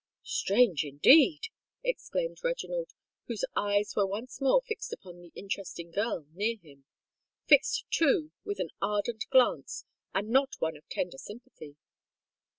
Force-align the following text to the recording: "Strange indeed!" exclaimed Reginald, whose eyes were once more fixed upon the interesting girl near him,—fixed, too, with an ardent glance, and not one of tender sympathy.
"Strange 0.23 0.83
indeed!" 0.83 1.43
exclaimed 1.83 2.39
Reginald, 2.43 2.89
whose 3.27 3.45
eyes 3.55 3.93
were 3.95 4.07
once 4.07 4.41
more 4.41 4.63
fixed 4.63 4.91
upon 4.91 5.21
the 5.21 5.31
interesting 5.35 5.91
girl 5.91 6.25
near 6.33 6.57
him,—fixed, 6.57 7.85
too, 7.91 8.31
with 8.43 8.59
an 8.59 8.71
ardent 8.81 9.25
glance, 9.29 9.85
and 10.11 10.29
not 10.29 10.55
one 10.57 10.75
of 10.75 10.89
tender 10.89 11.19
sympathy. 11.19 11.75